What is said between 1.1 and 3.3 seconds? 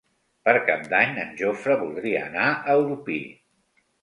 en Jofre voldria anar a Orpí.